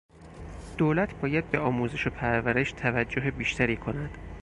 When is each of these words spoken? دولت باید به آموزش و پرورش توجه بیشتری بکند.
دولت 0.77 1.15
باید 1.21 1.51
به 1.51 1.59
آموزش 1.59 2.07
و 2.07 2.09
پرورش 2.09 2.71
توجه 2.71 3.31
بیشتری 3.31 3.75
بکند. 3.75 4.17